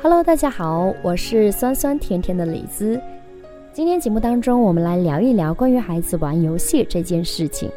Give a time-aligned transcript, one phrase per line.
[0.00, 3.00] Hello，大家好，我是酸酸甜甜的李子。
[3.72, 7.68] 今天节目当中，我们来聊一聊关于孩子玩游戏这件事情。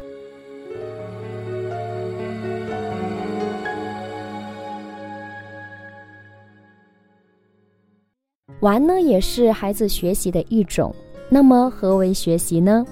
[8.60, 10.94] 玩呢，也是孩子学习的一种。
[11.28, 12.86] 那么，何为学习呢？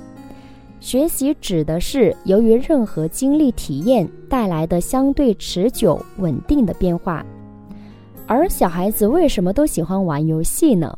[0.80, 7.24] 学习指的是由于任何经历体验带来的相对持久稳定的变化。
[8.30, 10.96] 而小孩子为什么都喜欢玩游戏呢？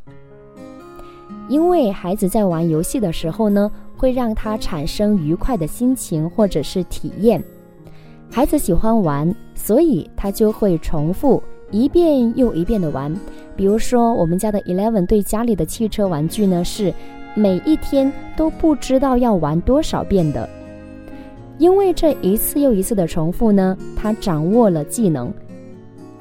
[1.48, 7.42] 因为孩子在玩游戏的时候呢，会让他产生愉快的心情或者是体验。
[8.30, 13.10] 孩子喜欢玩，所以他就会重复一遍又一遍的玩。
[13.56, 16.92] 比如说，我们家的 Eleven 对家里的汽车玩具呢，是
[17.34, 20.46] 每一天都不知道要玩多少遍的。
[21.56, 25.32] 因为这一次又一次的重复呢，他掌握了技能。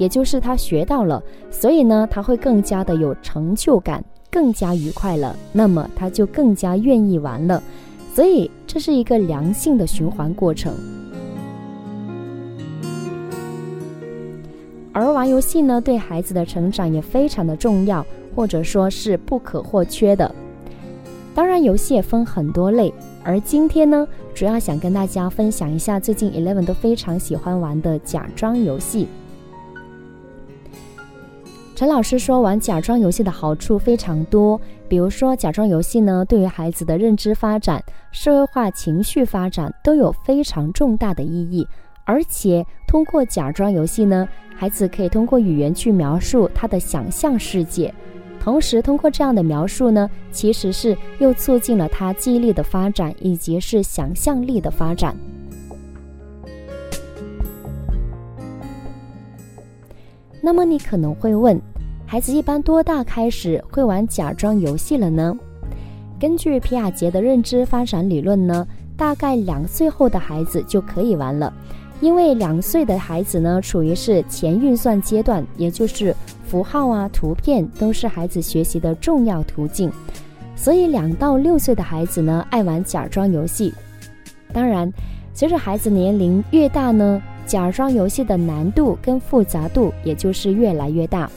[0.01, 5.35] 也就是他学到了，所以呢，他会更加的有成就感，更加愉快了。
[5.53, 7.61] 那么他就更加愿意玩了，
[8.15, 10.73] 所以这是一个良性的循环过程。
[14.91, 18.03] 而玩游戏呢，对孩子的成长也非常的重要，
[18.35, 20.33] 或者说是不可或缺的。
[21.35, 22.91] 当然，游戏也分很多类，
[23.23, 29.07] 而今天呢，主要想跟大家分享一下最近 Eleven 都非常喜欢玩的假装游戏。
[31.81, 34.61] 陈老师说，玩假装游戏的好处非常多。
[34.87, 41.67] 比如说，假装游戏呢，对于孩子的认知发展、社会化、情绪发展都有非常重大的意义。
[42.05, 47.91] 而且，通过假装游戏呢，孩子可以通过语言去描述他的想象世界，
[48.39, 55.17] 同时通过这样的描述呢，其实是又促进了他记忆力的发展以及是想象力的发展。
[60.43, 61.59] 那么，你可能会问？
[62.11, 65.33] 孩子一般多大开始会玩假装游戏了呢？
[66.19, 68.67] 根据皮亚杰的认知发展理论呢，
[68.97, 71.53] 大概两岁后的孩子就可以玩了，
[72.01, 76.13] 因为两岁的孩子呢处于是前运算阶段，也就是
[76.43, 79.89] 符号啊、图片都是孩子学习的重要途径，
[80.53, 83.73] 所以两到六岁的孩子呢爱玩假装游戏。
[84.51, 84.91] 当然，
[85.33, 91.31] 随着孩子年龄越大呢，假装游戏的难度跟复杂度也就是越来越大。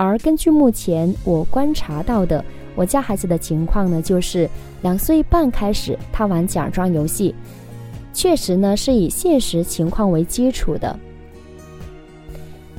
[0.00, 2.42] 而根据目前我观察到的，
[2.74, 4.48] 我家孩子的情况呢，就是
[4.80, 7.34] 两岁半开始他玩假装游戏，
[8.14, 10.98] 确实呢是以现实情况为基础的。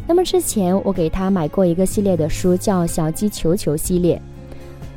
[0.07, 4.19] 那么之前我给他买过一个系列的书，叫《小鸡球球》系列，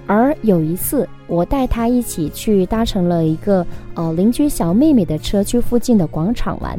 [0.06, 6.78] 而有一次我带他一起去搭乘了一个呃邻居小妹妹的车去附近的广场玩。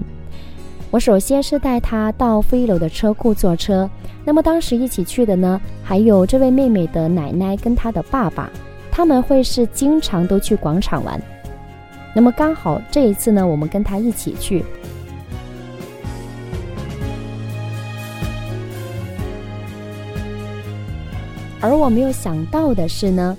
[0.91, 3.89] 我首先是带他到负一楼的车库坐车，
[4.23, 8.49] 那么当时一起去的呢，还有这位妹妹的奶奶跟她的爸爸，
[8.91, 11.21] 他们会是经常都去广场玩。
[12.13, 14.63] 那么刚好这一次呢，我们跟他一起去，
[21.59, 23.35] 而我没有想到的是呢，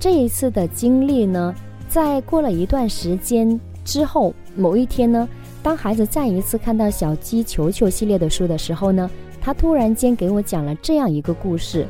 [0.00, 1.54] 这一次的经历呢，
[1.86, 5.28] 在过了一段时间之后，某一天呢。
[5.64, 9.10] 当孩子再一次看到《小鸡球球》系列的书的时候呢，
[9.40, 11.86] 他突然间给我讲了这样一个故事。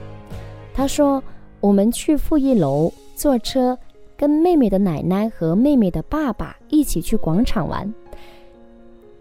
[0.73, 1.21] 他说
[1.59, 3.77] ：“我们去负一楼坐车，
[4.17, 7.93] 跟妹妹的奶奶和妹妹的爸爸一起去广场玩。”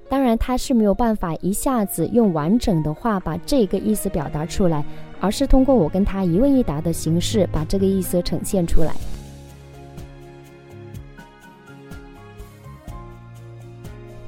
[0.08, 4.86] 当然，他是没有办法一下子用完整的话把这个意思表达出来，
[5.20, 8.94] 而是通过我跟他一问一答的形式把这个意思呈现出来。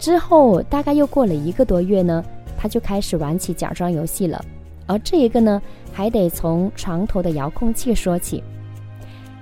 [0.05, 2.23] 之后大概又过了一个多月呢，
[2.55, 4.39] 他就开始玩起假装游戏了。
[4.85, 5.59] 而这一个呢，
[5.91, 8.43] 还得从床头的遥控器说起。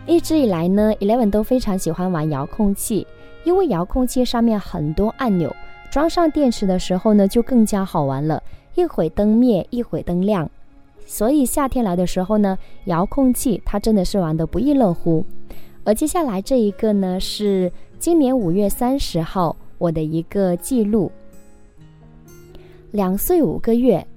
[0.08, 3.06] 一直以来呢，Eleven 都非常喜欢玩遥控器，
[3.44, 5.54] 因为遥控器上面很多按钮，
[5.92, 8.42] 装上电池的时候呢，就更加好玩了。
[8.76, 10.50] 一会灯灭，一会灯亮，
[11.06, 15.26] 所以夏天来的时候呢，遥控器它真的是玩得不亦乐乎。
[15.84, 17.70] 而接下来这一个呢，是
[18.00, 19.58] 今年五月三十号。
[19.84, 21.12] 我的一个记录，
[22.90, 24.08] 两岁五个月，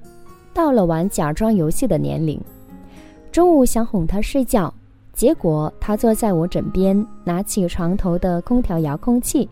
[0.54, 2.40] 到了玩假装游戏的年龄。
[3.32, 4.72] 中午想哄他睡觉，
[5.12, 9.48] 结果他坐在我枕边，拿起床头的空调遥控器，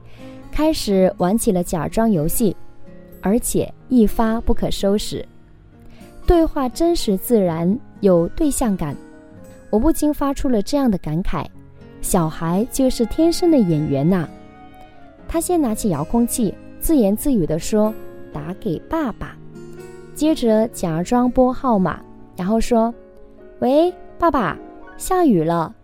[0.53, 2.57] 开始玩起了假装游戏，
[3.21, 5.27] 而且一发不可收拾。
[6.29, 8.95] 对话真实自然，有对象感，
[9.69, 11.45] 我不禁发出了这样的感慨：
[12.01, 14.29] 小孩就是天生的演员呐。
[15.27, 17.93] 他先拿起遥控器，自言自语地说
[18.33, 19.37] ：“打给爸爸。”
[20.15, 22.01] 接着假装拨号码，
[22.37, 22.95] 然后说
[23.59, 24.57] ：“喂，爸爸，
[24.97, 25.75] 下雨了。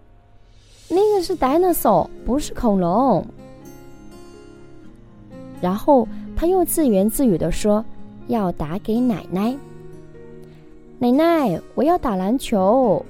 [0.88, 3.26] 那个是 dinosaur，不是恐龙。”
[5.60, 6.06] 然后
[6.36, 7.84] 他又自言自语地说
[8.28, 9.56] ：“要打给奶奶。
[10.98, 13.04] 奶奶，我要打篮球。”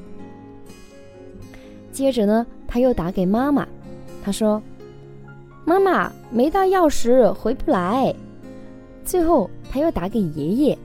[1.92, 3.68] 接着呢，他又打给妈妈，
[4.24, 4.62] 他说。
[5.70, 8.12] 妈妈没带钥匙，回不来。
[9.04, 10.78] 最后他又打给爷爷。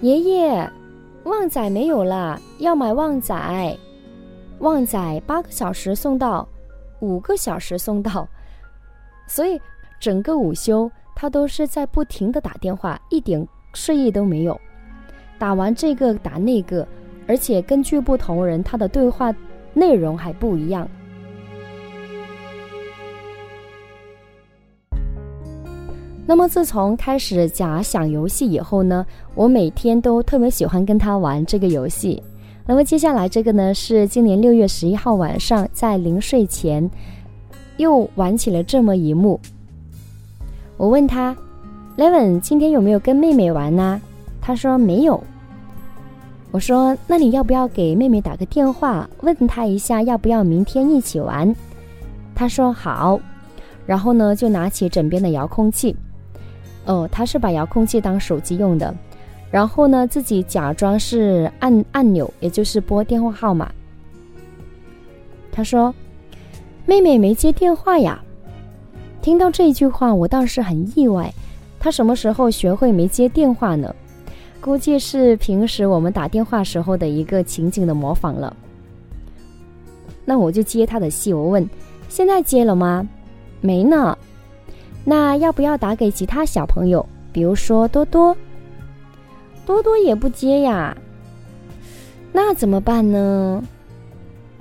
[0.00, 0.70] 爷爷，
[1.24, 3.76] 旺仔没有了，要买旺仔。
[4.60, 6.46] 旺仔八个小时送到，
[7.00, 8.28] 五个小时送到。
[9.26, 9.60] 所以
[9.98, 13.44] 整个午休他都是在不停的打电话，一点
[13.74, 14.56] 睡意都没有。
[15.36, 16.86] 打完这个打那个，
[17.26, 19.34] 而且根据不同人，他的对话
[19.74, 20.88] 内容还不一样。
[26.28, 32.22] 那么自从开始假想游戏以后呢，我每天都特别喜欢跟他玩这个游戏。
[32.66, 36.86] 那么接下来这个呢，是今年六月十一号晚上在临睡前
[37.78, 39.40] 又玩起了这么一幕。
[40.76, 41.34] 我问他
[41.96, 43.98] ，Levin 今天有没有跟妹妹玩呢？
[44.38, 45.18] 他说没有。
[46.50, 51.56] 我说那你要不要给妹妹打个电话，问她一下要不要明天一起玩？
[52.34, 53.18] 他说好。
[53.86, 55.96] 然后呢，就拿起枕边的遥控器。
[56.88, 58.92] 哦，他是把遥控器当手机用的，
[59.50, 63.70] 然后呢，自己假装是按按钮，也就是拨电话号码。
[65.52, 65.94] 他说
[66.86, 68.18] ：“妹妹没接电话呀。”
[69.20, 71.30] 听到这句话，我倒是很意外。
[71.78, 73.94] 他什么时候学会没接电话呢？
[74.60, 78.56] 估计是平时我们打电话时候的一个情景的模仿了。
[80.24, 81.68] 那我就接他的戏，我问
[82.08, 83.06] ：“现在接了吗
[83.60, 84.16] ？”“没呢。”
[85.08, 88.36] 那要不要打给其他小朋友，比如说多多？
[89.64, 90.94] 多多也不接呀，
[92.30, 93.64] 那怎么办呢？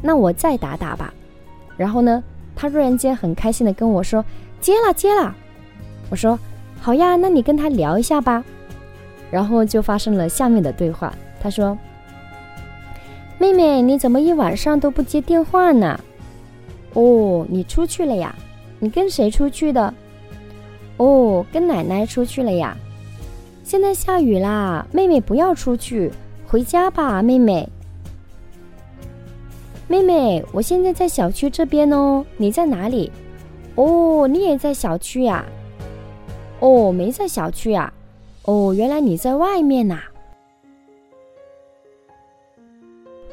[0.01, 1.13] 那我再打打吧。
[1.75, 2.23] 然后呢，
[2.55, 4.23] 他突然间很开心的跟我说
[4.61, 5.35] ：“接了，接了。”
[6.09, 6.39] 我说
[6.79, 8.41] ：“好呀，那你跟他聊一下吧。”
[9.29, 11.13] 然后就发生了下面的对话。
[11.41, 11.77] 他说
[13.37, 15.99] ：“妹妹，你怎么一晚上都不接电话呢？
[16.93, 18.33] 哦，你出去了呀？
[18.79, 19.93] 你跟谁出去的？”
[20.97, 22.75] 哦，跟奶奶出去了呀。
[23.63, 26.11] 现在下雨啦，妹妹不要出去，
[26.47, 27.67] 回家吧，妹妹。
[29.87, 33.11] 妹妹，我现在在小区这边哦，你在哪里？
[33.75, 35.45] 哦，你也在小区呀？
[36.59, 37.93] 哦，没在小区呀？
[38.43, 40.01] 哦，原来你在外面呐。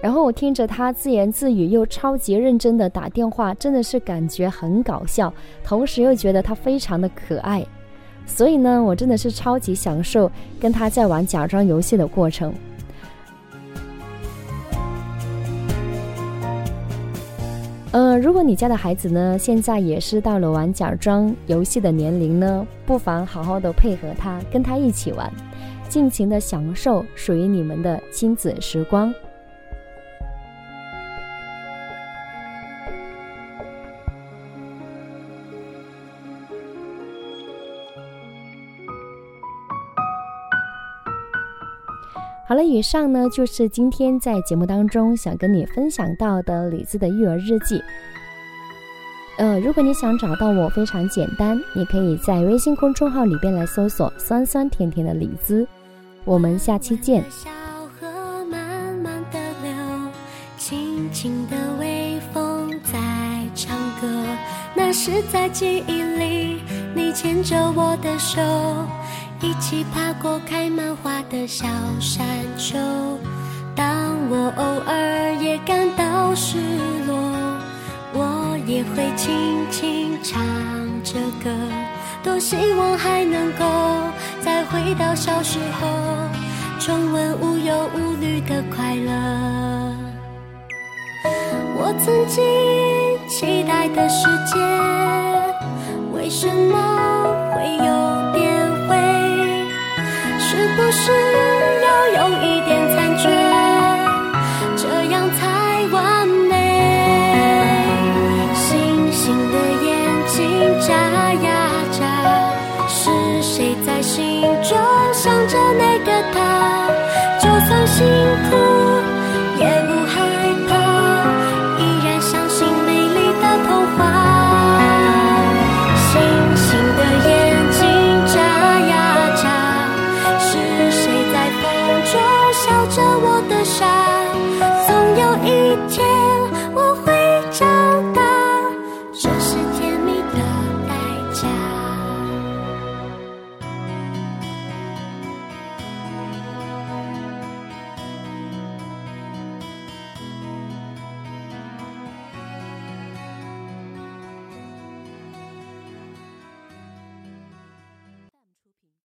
[0.04, 5.32] 然后我听着他自言自语又超级认真的打电话，真的是感觉很搞笑，
[5.64, 7.66] 同时又觉得他非常的可爱，
[8.26, 10.30] 所以呢，我真的是超级享受
[10.60, 12.52] 跟他在玩假装游戏的过程。
[17.92, 25.32] 呃，如果你家的孩子呢，现在也是到了玩假装游戏的年龄呢，不妨好好的配合他，跟他一起玩，
[25.88, 29.10] 尽情的享受属于你们的亲子时光。
[42.46, 47.82] 好了，以上呢就是今天在节目当中想跟你分享到的李子的育儿日记。
[49.38, 55.66] 呃，如果你想找到我，非常简单，你可以在微信公众号里边来搜索“酸酸甜甜的李子”。
[56.24, 57.24] 我们下期见。
[64.96, 66.60] 是在记忆里，
[66.94, 68.40] 你牵着我的手。
[69.40, 71.66] 一起爬过开满花的小
[72.00, 72.26] 山
[72.56, 72.78] 丘。
[73.76, 73.86] 当
[74.30, 76.58] 我偶尔也感到失
[77.06, 77.14] 落，
[78.12, 80.40] 我也会轻轻唱
[81.02, 81.50] 着歌。
[82.22, 83.64] 多希望还能够
[84.40, 85.88] 再回到小时候，
[86.78, 89.12] 重温无忧无虑的快乐。
[91.76, 92.42] 我曾经
[93.28, 94.58] 期待的世界，
[96.14, 98.03] 为什么会有？
[100.94, 101.23] 是